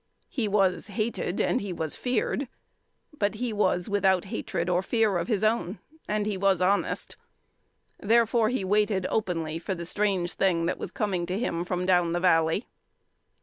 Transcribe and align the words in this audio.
He 0.29 0.47
was 0.47 0.87
hated 0.87 1.39
and 1.39 1.61
he 1.61 1.71
was 1.71 1.95
feared, 1.95 2.47
but 3.19 3.35
he 3.35 3.53
was 3.53 3.87
without 3.87 4.25
hatred 4.33 4.67
or 4.67 4.81
fear 4.81 5.19
of 5.19 5.27
his 5.27 5.43
own 5.43 5.77
and 6.07 6.25
he 6.25 6.37
was 6.37 6.59
honest. 6.59 7.17
Therefore 7.99 8.49
he 8.49 8.65
waited 8.65 9.05
openly 9.11 9.59
for 9.59 9.75
the 9.75 9.85
strange 9.85 10.33
thing 10.33 10.65
that 10.65 10.79
was 10.79 10.91
coming 10.91 11.27
to 11.27 11.37
him 11.37 11.63
from 11.63 11.85
down 11.85 12.13
the 12.13 12.19
valley. 12.19 12.65